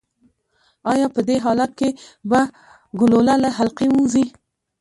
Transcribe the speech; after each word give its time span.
ایا 0.91 1.07
په 1.15 1.21
دې 1.27 1.35
حالت 1.45 1.71
کې 1.79 1.89
به 2.29 2.41
ګلوله 2.99 3.35
له 3.43 3.49
حلقې 3.57 3.87
ووځي؟ 3.91 4.25